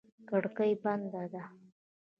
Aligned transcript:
کړکۍ 0.29 0.71
بنده 0.83 1.21
ده. 1.33 1.43